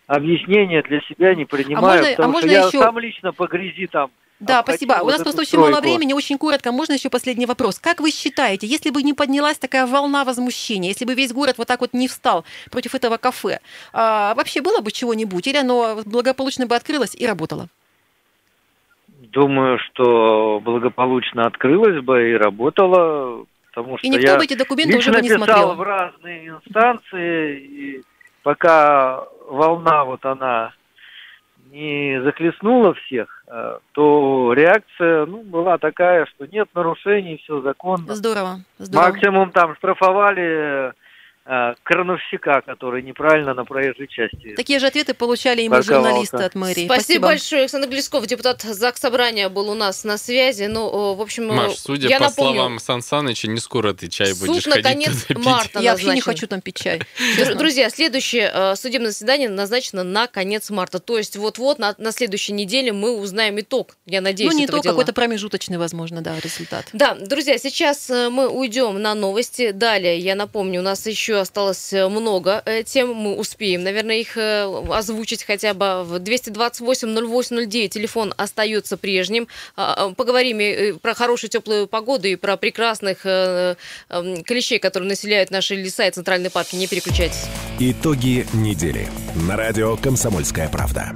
[0.05, 3.47] объяснения для себя не принимаю, можно- а потому можно что я еще- сам лично по
[3.47, 5.03] грязи там Да, обходил спасибо.
[5.05, 6.71] У нас просто очень мало времени, очень коротко.
[6.71, 7.79] Можно еще последний вопрос?
[7.79, 11.67] Как вы считаете, если бы не поднялась такая волна возмущения, если бы весь город вот
[11.67, 13.59] так вот не встал против этого кафе,
[13.93, 15.47] а, вообще было бы чего-нибудь?
[15.47, 17.69] Или оно благополучно бы открылось и работало?
[19.07, 24.97] Думаю, что благополучно открылась бы и работала, потому что И никто я бы эти документы
[24.97, 25.75] уже бы не писал смотрел.
[25.75, 28.01] в разные инстанции, и
[28.43, 30.73] пока волна вот она
[31.71, 34.24] не захлестнула всех, э, то
[34.55, 38.15] реакция ну, была такая, что нет нарушений, все законно.
[38.15, 39.07] Здорово, здорово.
[39.09, 40.93] Максимум там штрафовали
[41.83, 44.55] крановщика, который неправильно на проезжей части.
[44.55, 46.85] Такие же ответы получали и мы, журналисты от мэрии.
[46.85, 47.61] Спасибо, большое.
[47.61, 50.63] Александр Глесков, депутат ЗАГС Собрания, был у нас на связи.
[50.63, 53.93] Ну, э, в общем, э, Маш, судя я по напомню, словам Сан Саныча, не скоро
[53.93, 55.45] ты чай суд будешь на ходить конец туда пить.
[55.45, 57.01] марта Я вообще не хочу там пить чай.
[57.55, 60.97] Друзья, следующее э, судебное заседание назначено на конец марта.
[60.97, 64.79] То есть вот-вот на, на следующей неделе мы узнаем итог, я надеюсь, Ну, не то,
[64.79, 64.93] дела.
[64.93, 66.87] какой-то промежуточный, возможно, да, результат.
[66.93, 69.71] Да, друзья, сейчас э, мы уйдем на новости.
[69.71, 73.13] Далее, я напомню, у нас еще осталось э, много э, тем.
[73.13, 77.87] Мы успеем, наверное, их э, озвучить хотя бы в 228-08-09.
[77.89, 79.47] Телефон остается прежним.
[79.75, 83.75] А, а, Поговорим и про хорошую теплую погоду и про прекрасных э,
[84.09, 86.75] э, клещей, которые населяют наши леса и центральные парки.
[86.75, 87.45] Не переключайтесь.
[87.79, 89.07] Итоги недели.
[89.47, 91.15] На радио «Комсомольская правда».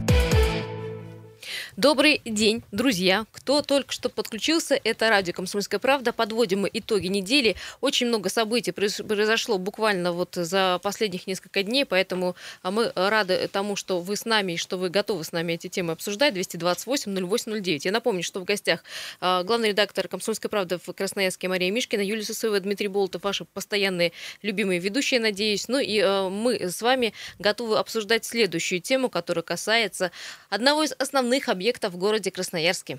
[1.79, 3.25] Добрый день, друзья.
[3.31, 6.11] Кто только что подключился, это радио «Комсомольская правда».
[6.11, 7.55] Подводим мы итоги недели.
[7.79, 13.47] Очень много событий произ- произошло буквально вот за последних несколько дней, поэтому а, мы рады
[13.47, 16.33] тому, что вы с нами и что вы готовы с нами эти темы обсуждать.
[16.35, 17.79] 228-08-09.
[17.85, 18.83] Я напомню, что в гостях
[19.21, 24.11] а, главный редактор «Комсомольской правды» в Красноярске Мария Мишкина, Юлия Сысоева, Дмитрий Болотов, ваши постоянные
[24.41, 25.69] любимые ведущие, надеюсь.
[25.69, 30.11] Ну и э, мы с вами готовы обсуждать следующую тему, которая касается
[30.49, 32.97] одного из основных объектов в городе Красноярске.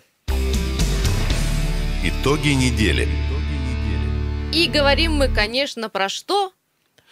[2.02, 3.08] Итоги недели.
[4.54, 6.52] И говорим мы, конечно, про что?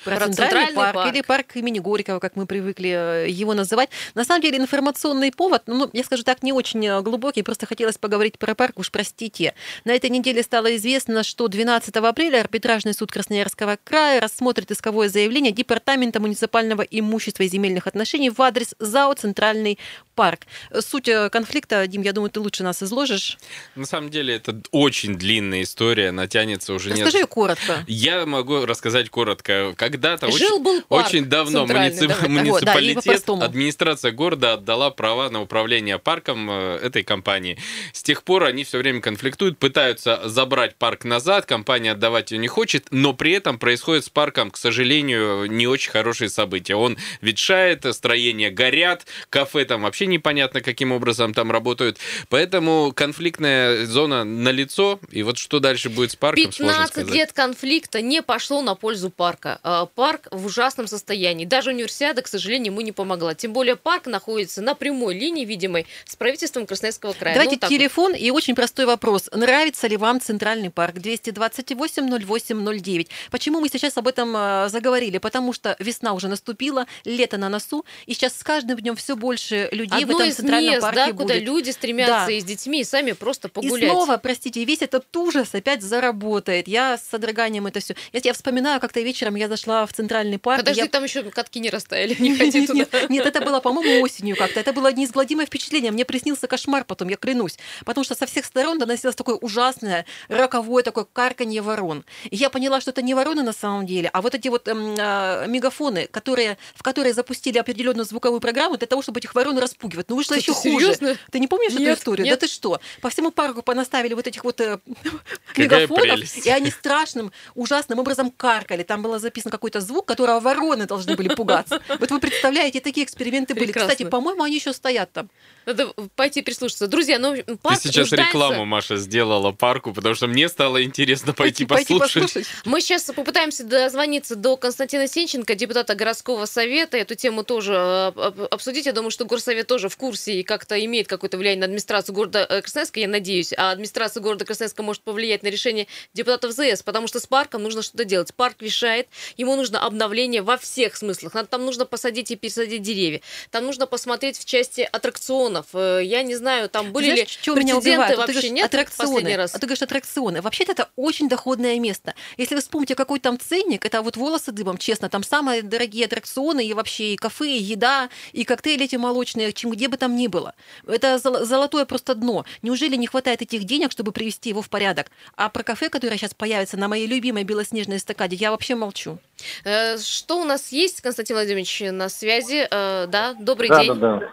[0.05, 1.15] Про, Про центральный, центральный парк, парк.
[1.15, 3.91] или парк имени Горького, как мы привыкли э, его называть.
[4.15, 7.99] На самом деле информационный повод, ну, я скажу так, не очень э, глубокий, просто хотелось
[7.99, 9.55] поговорить про парк, уж простите.
[9.85, 15.53] На этой неделе стало известно, что 12 апреля арбитражный суд Красноярского края рассмотрит исковое заявление
[15.53, 19.79] Департамента муниципального имущества и земельных отношений в адрес ЗАО «Центральный
[20.15, 20.41] парк».
[20.81, 23.39] Суть э, конфликта, Дим, я думаю, ты лучше нас изложишь.
[23.75, 27.07] На самом деле это очень длинная история, она тянется уже нет.
[27.07, 27.85] Расскажи коротко.
[27.87, 29.75] Я могу рассказать коротко.
[29.89, 32.29] Когда-то Жил-был очень, очень давно центральный, муници- давай так.
[32.29, 33.43] Вот, да, муниципалитет, по-простому.
[33.43, 37.59] администрация города отдала права на управление парком э, этой компании.
[37.93, 42.49] С тех пор они все время конфликтуют, пытаются забрать парк назад, компания отдавать ее не
[42.49, 46.75] хочет, но при этом происходит с парком, к сожалению, не очень хорошие события.
[46.75, 51.99] Он ветшает, строения горят, кафе там вообще непонятно, каким образом там работают.
[52.29, 57.15] Поэтому конфликтная зона налицо, и вот что дальше будет с парком, сложно 15 сказать.
[57.15, 59.59] лет конфликта не пошло на пользу парка.
[59.83, 61.45] А, Парк в ужасном состоянии.
[61.45, 63.35] Даже универсиада, к сожалению, ему не помогла.
[63.35, 67.35] Тем более парк находится на прямой линии, видимой, с правительством Красноярского края.
[67.35, 67.77] Давайте Ну, так вот.
[67.77, 69.29] телефон и очень простой вопрос.
[69.33, 70.97] Нравится ли вам Центральный парк?
[70.97, 73.09] 228-08-09.
[73.31, 75.19] Почему мы сейчас об этом э, заговорили?
[75.19, 79.69] Потому что весна уже наступила, лето на носу, и сейчас с каждым днем все больше
[79.73, 81.43] людей в Одно этом из Центральном мест, парке да, куда будет.
[81.43, 82.33] люди стремятся Да.
[82.33, 83.91] и с детьми, и сами просто И погулять.
[83.91, 86.69] снова, простите, весь этот ужас опять заработает.
[86.69, 87.95] Я с содроганием это все.
[88.13, 90.61] Я, я вспоминаю, как-то вечером я зашла в Центральный парк.
[90.61, 92.79] Подожди, я там еще катки не растаяли, не ходи туда.
[92.79, 94.61] нет, нет, это было, по-моему, осенью как-то.
[94.61, 95.93] Это было неизгладимое впечатление.
[95.93, 97.59] Мне приснился кошмар потом, я клянусь.
[97.85, 102.05] Потому что со всех сторон доносилось такое ужасное, роковое такое карканье ворон.
[102.31, 104.97] И я поняла, что это не вороны на самом деле, а вот эти вот эм,
[104.99, 110.09] а, мегафоны, которые, в которые запустили определенную звуковую программу для того, чтобы этих ворон распугивать.
[110.09, 110.95] Ну, вышло Что, еще ты хуже.
[110.95, 111.17] серьезно?
[111.31, 112.25] Ты не помнишь эту Нет, историю?
[112.25, 112.39] нет.
[112.39, 112.81] Да ты что?
[113.01, 114.79] По всему парку понаставили вот этих вот э,
[115.57, 116.47] мегафонов, прелесть.
[116.47, 118.83] и они страшным, ужасным образом каркали.
[118.83, 121.81] Там было записан какой-то звук, которого вороны должны были пугаться.
[121.99, 123.67] Вот вы представляете, такие эксперименты были.
[123.67, 123.91] Прекрасно.
[123.91, 125.29] Кстати, по-моему, они еще стоят там.
[125.67, 126.87] Надо пойти прислушаться.
[126.87, 131.35] Друзья, ну Ты парк сейчас нуждается- рекламу, Маша, сделала парку, потому что мне стало интересно
[131.35, 132.23] пойти, пойти послушать.
[132.23, 132.49] послушать.
[132.65, 136.97] Мы сейчас попытаемся дозвониться до Константина Сенченко, депутата городского совета.
[136.97, 138.87] Эту тему тоже э, об- обсудить.
[138.87, 142.47] Я думаю, что горсовет тоже в курсе и как-то имеет какое-то влияние на администрацию города
[142.49, 143.53] э, Красноярска, я надеюсь.
[143.57, 147.83] А администрация города Красноярска может повлиять на решение депутатов ЗС, потому что с парком нужно
[147.83, 148.33] что-то делать.
[148.35, 151.33] Парк вешает, ему ему нужно обновление во всех смыслах.
[151.49, 153.21] Там нужно посадить и пересадить деревья.
[153.51, 155.67] Там нужно посмотреть в части аттракционов.
[155.75, 159.11] Э, Я не знаю, там были Знаешь, ли прецеденты вообще говоришь, нет аттракционы.
[159.13, 159.55] последний раз?
[159.55, 160.43] А ты говоришь аттракционы.
[160.43, 162.15] Вообще-то это очень доходное место.
[162.37, 166.67] Если вы вспомните, какой там ценник, это вот волосы дыбом, честно, там самые дорогие аттракционы
[166.67, 170.27] и вообще и кафе, и еда, и коктейли эти молочные, чем где бы там ни
[170.27, 170.55] было.
[170.87, 172.45] Это зол- золотое просто дно.
[172.63, 175.11] Неужели не хватает этих денег, чтобы привести его в порядок?
[175.37, 179.19] А про кафе, которое сейчас появится на моей любимой белоснежной эстакаде, я вообще молчу.
[179.65, 182.67] Э, Что у нас есть, Константин Владимирович, на связи?
[182.71, 183.95] Э, Да, добрый Да, день.
[183.95, 184.33] да, да.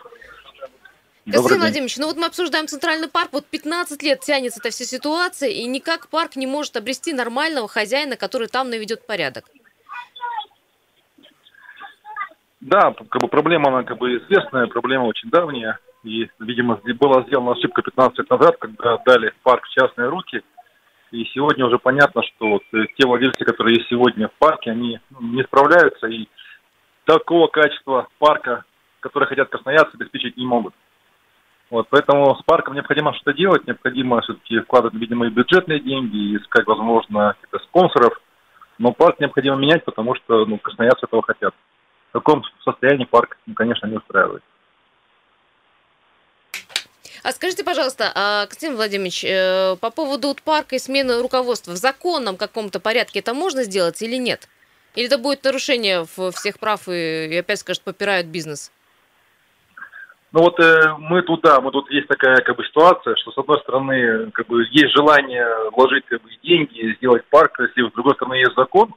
[1.26, 5.50] Константин Владимирович, ну вот мы обсуждаем Центральный парк, вот 15 лет тянется эта вся ситуация,
[5.50, 9.46] и никак парк не может обрести нормального хозяина, который там наведет порядок.
[12.62, 15.80] Да, как бы проблема, она как бы известная, проблема очень давняя.
[16.04, 20.44] И, видимо, была сделана ошибка 15 лет назад, когда отдали парк в частные руки.
[21.16, 25.00] И сегодня уже понятно, что вот э, те владельцы, которые есть сегодня в парке, они
[25.12, 26.28] ну, не справляются и
[27.06, 28.66] такого качества парка,
[29.00, 30.74] которое хотят красноярцы, обеспечить не могут.
[31.70, 36.68] Вот, поэтому с парком необходимо что-то делать, необходимо все-таки вкладывать, видимо, и бюджетные деньги, искать,
[36.68, 38.20] возможно, каких-то спонсоров.
[38.78, 41.54] Но парк необходимо менять, потому что ну, красноярцы этого хотят.
[42.10, 44.44] В таком состоянии парк, ну, конечно, не устраивает.
[47.26, 52.38] А скажите, пожалуйста, а, Константин Владимирович, э, по поводу парка и смены руководства, в законном
[52.38, 54.48] каком-то порядке это можно сделать или нет?
[54.94, 58.72] Или это будет нарушение всех прав и, и опять скажут, попирают бизнес?
[60.34, 63.60] Ну вот э, мы туда, мы тут есть такая как бы ситуация, что с одной
[63.62, 68.36] стороны как бы есть желание вложить как бы деньги, сделать парк красивый, с другой стороны
[68.36, 68.94] есть закон,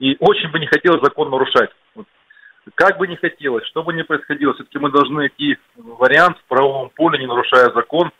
[0.00, 1.70] и очень бы не хотелось закон нарушать.
[1.94, 2.08] Вот
[2.74, 6.90] как бы не хотелось, что бы ни происходило, все-таки мы должны найти вариант в правовом
[6.90, 8.10] поле, не нарушая закон,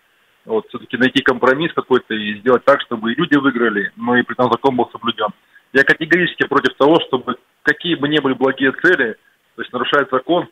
[0.44, 4.34] вот все-таки найти компромисс какой-то и сделать так, чтобы и люди выиграли, но и при
[4.34, 5.28] этом закон был соблюден.
[5.72, 9.16] Я категорически против того, чтобы какие бы ни были благие цели,
[9.54, 10.48] то есть нарушать закон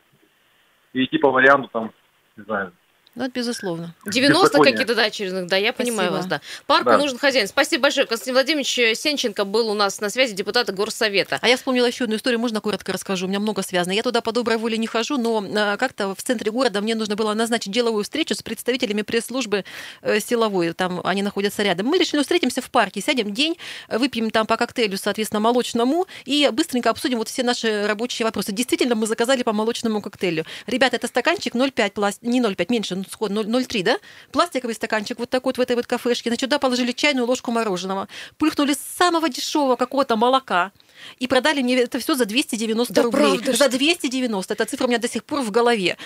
[0.93, 1.91] и идти по варианту там,
[2.37, 2.71] не знаю,
[3.13, 3.93] Ну, это безусловно.
[4.05, 4.71] 90 Беззаконие.
[4.71, 6.15] какие-то, да, очередных, да, я понимаю Спасибо.
[6.17, 6.41] вас, да.
[6.65, 6.97] Парку Да.
[6.97, 7.45] нужен хозяин.
[7.47, 8.07] Спасибо большое.
[8.07, 11.37] Константин Владимирович Сенченко был у нас на связи, депутат Горсовета.
[11.41, 13.91] А я вспомнила еще одну историю, можно коротко расскажу, у меня много связано.
[13.91, 17.17] Я туда по доброй воле не хожу, но э, как-то в центре города мне нужно
[17.17, 19.65] было назначить деловую встречу с представителями пресс-службы
[20.01, 21.87] э, силовой, там они находятся рядом.
[21.87, 23.57] Мы решили встретимся в парке, сядем день,
[23.89, 28.53] выпьем там по коктейлю, соответственно, молочному, и быстренько обсудим вот все наши рабочие вопросы.
[28.53, 30.45] Действительно, мы заказали по молочному коктейлю.
[30.65, 32.21] Ребята, это стаканчик 0,5, пласт...
[32.21, 33.97] не 0,5, меньше, 0- 0,3, да?
[34.31, 36.29] Пластиковый стаканчик вот такой вот в этой вот кафешке.
[36.29, 40.71] Значит, туда положили чайную ложку мороженого, пыхнули самого дешевого какого-то молока,
[41.19, 43.21] и продали мне это все за 290 Да рублей.
[43.39, 44.53] правда, за 290.
[44.53, 45.97] Эта цифра у меня до сих пор в голове.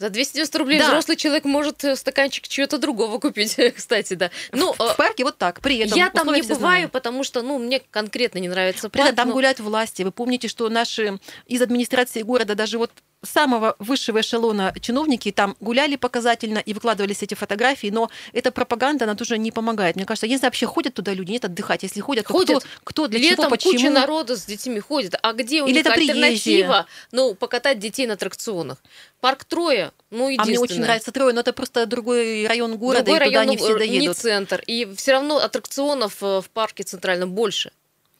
[0.00, 0.86] За 290 рублей Да.
[0.86, 4.30] взрослый человек может э, стаканчик чего-то другого купить, кстати, да.
[4.52, 5.98] Ну, э, в парке вот так, при этом.
[5.98, 6.88] я там не бываю, знаем.
[6.88, 9.16] потому что, ну, мне конкретно не нравится При этом парк.
[9.16, 10.04] там но- гуляют власти.
[10.04, 12.92] Вы помните, что наши из администрации города, даже вот
[13.24, 19.14] самого высшего эшелона чиновники там гуляли показательно и выкладывались эти фотографии, но эта пропаганда, она
[19.14, 19.96] тоже не помогает.
[19.96, 21.82] Мне кажется, если вообще ходят туда люди, нет отдыхать.
[21.82, 22.62] Если ходят, то Ходят.
[22.62, 23.72] кто, кто для Летом чего, почему?
[23.72, 25.14] куча народа с детьми ходит.
[25.22, 26.24] А где у Или них это приезжие?
[26.24, 26.86] альтернатива?
[27.12, 28.78] Ну, покатать детей на аттракционах.
[29.20, 30.58] Парк Троя, ну, А единственное.
[30.58, 33.56] мне очень нравится Трое, но это просто другой район города, Другой и туда район, не
[33.56, 34.08] все доедут.
[34.08, 34.62] не центр.
[34.66, 37.72] И все равно аттракционов э, в парке центральном больше.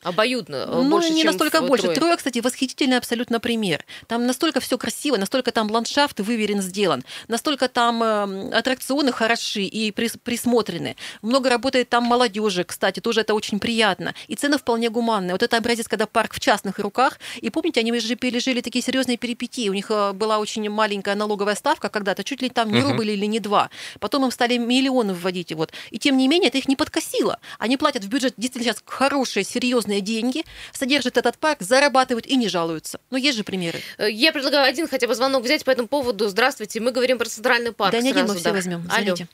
[0.02, 0.56] Обоюдно.
[0.56, 1.82] э, Ну, больше, не настолько больше.
[1.84, 1.96] Трое.
[1.98, 3.84] Трое, кстати, восхитительный абсолютно пример.
[4.06, 9.90] Там настолько все красиво, настолько там ландшафт выверен, сделан, настолько там э, аттракционы хороши и
[9.90, 10.96] прис- присмотрены.
[11.22, 14.14] Много работает там молодежи, кстати, тоже это очень приятно.
[14.28, 15.32] И цены вполне гуманные.
[15.32, 17.18] Вот это образец, когда парк в частных руках.
[17.40, 19.68] И помните, они же пережили такие серьезные перипетии.
[19.68, 22.90] У них э, была очень маленькая налоговая ставка когда-то, чуть ли там не Мгм.
[22.92, 23.70] рубль или не два.
[23.98, 25.52] Потом им стали миллионы вводить.
[25.52, 25.72] Вот.
[25.90, 27.40] И тем не менее, это их не подкосило.
[27.58, 32.48] Они платят в бюджет действительно сейчас хорошие, серьезные деньги, содержат этот парк, зарабатывают и не
[32.48, 33.00] жалуются.
[33.10, 33.80] Но есть же примеры.
[33.98, 36.28] Э, Я предлагаю один хотя бы звонок взять по этому поводу.
[36.28, 37.92] Здравствуйте, мы говорим про центральный парк.
[37.92, 38.52] да не один мы все да.
[38.52, 38.82] возьмем.
[38.90, 39.04] Алло.
[39.04, 39.26] Звоните.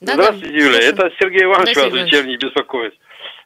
[0.00, 0.78] Да, Здравствуйте, да, Юля.
[0.80, 2.94] Это Сергей Иванович вас Сергей вечерний беспокоит.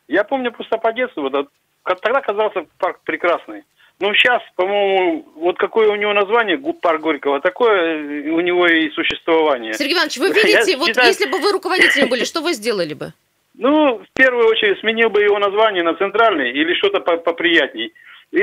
[0.08, 1.48] Я помню просто по детству, вот, от-
[1.82, 3.62] как тогда казался парк прекрасный.
[4.00, 8.90] Но сейчас, по-моему, вот какое у него название, парк Горького, такое э, у него и
[8.90, 9.74] существование.
[9.74, 12.94] Сергей Иванович, вы Я видите, вот считаю- если бы вы руководителем были, что вы сделали
[12.94, 13.12] бы?
[13.58, 17.92] Ну, в первую очередь, сменил бы его название на центральный или что-то по- поприятней.
[18.30, 18.38] И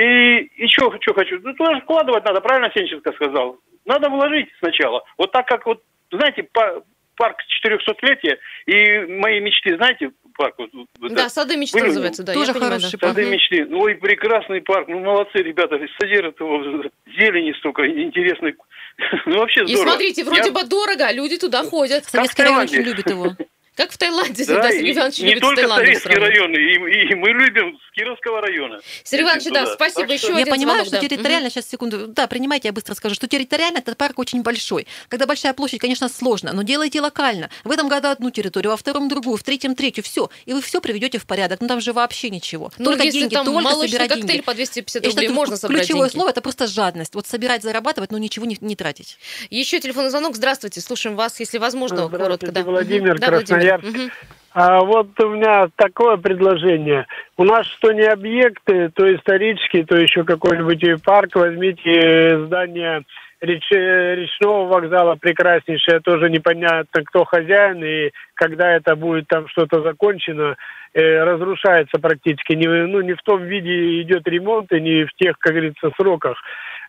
[0.57, 1.39] еще что хочу.
[1.41, 3.57] Ну, туда же вкладывать надо, правильно Сенченко сказал.
[3.85, 5.03] Надо вложить сначала.
[5.17, 6.81] Вот так как вот, знаете, па-
[7.15, 12.33] парк 400-летия и мои мечты, знаете, парк вот, вот Да, сады мечты были- называется, да.
[12.33, 13.15] Тоже хороший парк.
[13.15, 13.65] Сады мечты.
[13.65, 14.89] Ну, ой, прекрасный парк.
[14.89, 15.79] Ну, молодцы, ребята.
[15.99, 16.83] Содержат его.
[17.17, 18.55] Зелени столько, интересной.
[19.27, 19.91] Ну, вообще И здорово.
[19.91, 22.03] смотрите, вроде Я- бы дорого, а люди туда ходят.
[22.05, 23.27] Советский район очень любит его.
[23.75, 26.29] Как в Таиланде, Да, Сергей Иванович не любит с только Таиландом Советский сравнивать.
[26.29, 28.79] район, и, и мы любим с Кировского района.
[29.03, 30.01] Сергей Иванович, да, спасибо.
[30.07, 31.07] Так Еще Я один понимаю, звонок, что да.
[31.07, 34.87] территориально, сейчас секунду, да, принимайте, я быстро скажу, что территориально этот парк очень большой.
[35.09, 37.49] Когда большая площадь, конечно, сложно, но делайте локально.
[37.65, 40.29] В этом году одну территорию, во втором другую, в третьем третью, все.
[40.45, 41.59] И вы все приведете в порядок.
[41.59, 42.71] Ну там же вообще ничего.
[42.77, 44.41] Ну, только если деньги, там только собирать коктейль деньги.
[44.43, 46.13] по 250 Я рублей считаю, можно собрать ключевое деньги.
[46.13, 47.13] слово это просто жадность.
[47.13, 49.17] Вот собирать, зарабатывать, но ничего не, не тратить.
[49.49, 50.37] Еще телефонный звонок.
[50.37, 52.51] Здравствуйте, слушаем вас, если возможно, коротко.
[52.53, 52.63] Да.
[52.63, 53.19] Владимир.
[53.19, 53.64] Да, Владимир.
[53.65, 54.13] Красноярск.
[54.53, 57.07] А вот у меня такое предложение.
[57.35, 61.35] У нас что не объекты, то исторические, то еще какой-нибудь парк.
[61.35, 63.03] Возьмите здание
[63.41, 65.99] реч- речного вокзала прекраснейшее.
[65.99, 70.55] Тоже непонятно, кто хозяин и когда это будет там что-то закончено.
[70.93, 72.53] э, разрушается практически.
[72.53, 76.37] Не, ну, не в том виде идет ремонт и не в тех, как говорится, сроках.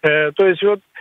[0.02, 0.95] Э, то есть вот э,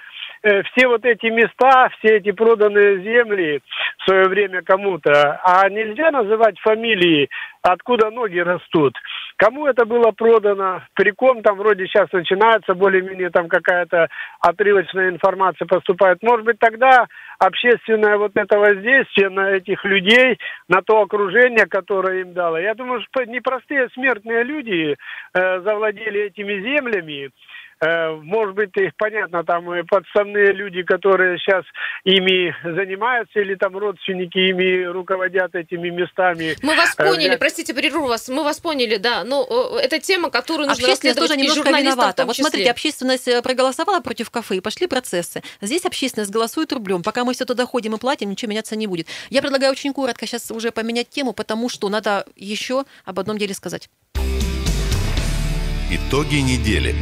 [0.45, 3.61] все вот эти места, все эти проданные земли
[3.97, 7.29] в свое время кому-то, а нельзя называть фамилии,
[7.63, 8.93] откуда ноги растут.
[9.37, 14.07] Кому это было продано, при ком там вроде сейчас начинается более-менее там какая-то
[14.39, 16.21] отрывочная информация поступает.
[16.21, 17.07] Может быть тогда
[17.39, 20.37] общественное вот это воздействие на этих людей,
[20.69, 22.57] на то окружение, которое им дало.
[22.59, 24.95] Я думаю, что непростые смертные люди
[25.33, 27.31] э, завладели этими землями,
[27.64, 31.63] Э, Может быть, их понятно, там подставные люди, которые сейчас
[32.03, 36.55] ими занимаются, или там родственники ими руководят этими местами.
[36.61, 39.45] Мы вас Э, поняли, я- простите, прерву вас, мы вас поняли, да, но
[39.77, 42.25] э, это тема, которую нужно Общественность расследовать тоже немножко виновата.
[42.25, 45.43] Вот смотрите, общественность э, проголосовала против кафе и пошли процессы.
[45.61, 47.03] Здесь общественность голосует рублем.
[47.03, 49.07] Пока мы все туда ходим и платим, ничего меняться не будет.
[49.29, 53.53] Я предлагаю очень коротко сейчас уже поменять тему, потому что надо еще об одном деле
[53.53, 53.89] сказать.
[55.91, 56.95] Итоги недели.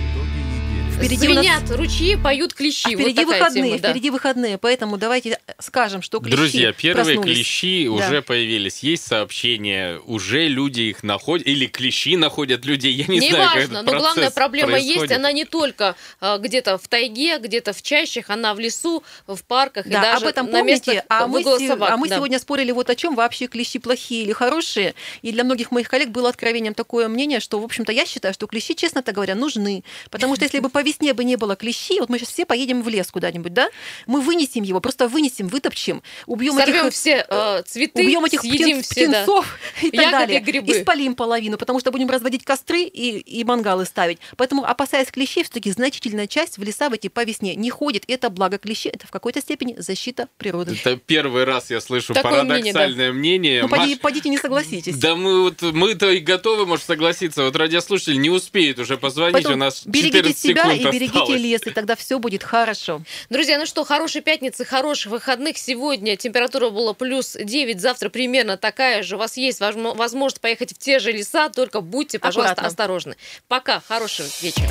[1.03, 2.87] Впереди у нас- Звенят ручьи, поют клещи.
[2.87, 3.89] А Вот впереди такая выходные, тема, да.
[3.89, 7.35] впереди выходные, поэтому давайте скажем, что клещи Друзья, первые проснулись.
[7.37, 7.91] клещи Да.
[7.91, 8.79] уже появились.
[8.79, 13.55] Есть сообщения, уже люди их находят, или клещи находят людей, я не, Не знаю, как
[13.55, 15.17] важно, этот но главная проблема есть, происходит.
[15.17, 19.85] она не только а, где-то в тайге, где-то в чащах, она в лесу, в парках
[19.87, 22.15] и Да, даже об этом на помните, местах а мы, собак, а мы да.
[22.15, 24.95] сегодня спорили вот о чем вообще клещи плохие или хорошие.
[25.21, 28.47] И для многих моих коллег было откровением такое мнение, что, в общем-то, я считаю, что
[28.47, 29.83] клещи, честно говоря, нужны.
[30.09, 32.81] Потому что если бы по весне бы не было клещей, вот мы сейчас все поедем
[32.81, 33.69] в лес куда-нибудь, да?
[34.05, 36.93] Мы вынесем его, просто вынесем, вытопчем, убьем Сорвем этих...
[36.93, 39.23] все э, цветы, Убьем этих съедим птен- все, да.
[39.23, 40.39] птенцов и так Ягоды, далее.
[40.39, 40.71] грибы.
[40.73, 44.19] И спалим половину, потому что будем разводить костры и, и мангалы ставить.
[44.37, 48.03] Поэтому, опасаясь клещей, все-таки значительная часть в леса в эти по весне не ходит.
[48.07, 50.77] Это благо клещи, это в какой-то степени защита природы.
[50.79, 53.61] Это первый раз я слышу Такое мнение, парадоксальное мнение.
[53.63, 54.95] Ну, поди- Маш- подите, не согласитесь.
[54.97, 57.43] Да мы вот мы-то и готовы, может, согласиться.
[57.43, 61.19] Вот радиослушатель не успеет уже позвонить, Поэтому у нас берегите 14 себя секунд и берегите
[61.19, 61.41] осталось.
[61.41, 63.01] лес, и тогда все будет хорошо.
[63.29, 65.57] Друзья, ну что, хорошей пятницы, хороших выходных.
[65.57, 69.15] Сегодня температура была плюс 9, завтра примерно такая же.
[69.15, 72.67] У вас есть возмо- возможность поехать в те же леса, только будьте, пожалуйста, Аккуратно.
[72.67, 73.15] осторожны.
[73.47, 74.67] Пока, хорошего вечера.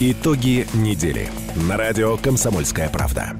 [0.00, 1.28] Итоги недели.
[1.56, 3.34] На радио «Комсомольская правда».